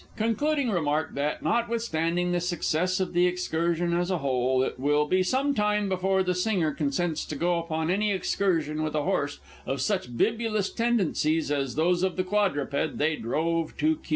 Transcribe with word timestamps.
Concluding 0.17 0.71
remark 0.71 1.13
that, 1.13 1.43
notwithstanding 1.43 2.31
the 2.31 2.39
success 2.41 2.99
of 2.99 3.13
the 3.13 3.27
excursion, 3.27 3.93
as 3.93 4.09
a 4.09 4.17
whole 4.17 4.63
it 4.63 4.79
will 4.79 5.05
be 5.05 5.21
some 5.21 5.53
time 5.53 5.87
before 5.89 6.23
the 6.23 6.33
singer 6.33 6.71
consents 6.71 7.23
to 7.23 7.35
go 7.35 7.59
upon 7.59 7.91
any 7.91 8.11
excursion 8.11 8.81
with 8.81 8.95
a 8.95 9.03
horse 9.03 9.37
of 9.67 9.79
such 9.79 10.17
bibulous 10.17 10.71
tendencies 10.71 11.51
as 11.51 11.75
those 11.75 12.01
of 12.01 12.15
the 12.15 12.23
quadruped 12.23 12.97
they 12.97 13.15
drove 13.15 13.77
to 13.77 13.97
Kew. 13.97 14.09